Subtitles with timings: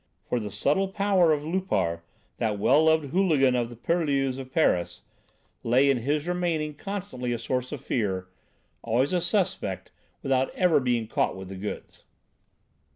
[0.27, 2.01] For the subtle power of Loupart,
[2.37, 5.03] that well loved hooligan of the purlieus of Paris,
[5.63, 8.27] lay in his remaining constantly a source of fear,
[8.81, 9.91] always a suspect
[10.23, 12.03] without ever being caught with the goods.